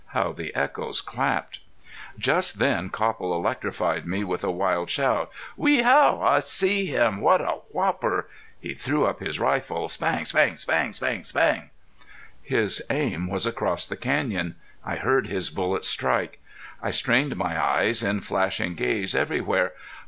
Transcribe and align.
How 0.17 0.31
the 0.31 0.51
echoes 0.55 0.99
clapped! 0.99 1.59
Just 2.17 2.57
then 2.57 2.89
Copple 2.89 3.35
electrified 3.35 4.07
me 4.07 4.23
with 4.23 4.43
a 4.43 4.49
wild 4.49 4.89
shout. 4.89 5.29
"Wehow! 5.55 6.19
I 6.23 6.39
see 6.39 6.87
him.... 6.87 7.19
What 7.21 7.39
a 7.39 7.59
whopper!" 7.71 8.27
He 8.59 8.73
threw 8.73 9.05
up 9.05 9.19
his 9.19 9.37
rifle: 9.39 9.89
spang 9.89 10.25
spang 10.25 10.57
spang 10.57 10.93
spang 10.93 11.23
spang. 11.23 11.69
His 12.41 12.81
aim 12.89 13.27
was 13.29 13.45
across 13.45 13.85
the 13.85 13.95
canyon. 13.95 14.55
I 14.83 14.95
heard 14.95 15.27
his 15.27 15.51
bullets 15.51 15.87
strike. 15.89 16.41
I 16.81 16.89
strained 16.89 17.35
my 17.35 17.63
eyes 17.63 18.01
in 18.01 18.21
flashing 18.21 18.73
gaze 18.73 19.13
everywhere. 19.13 19.73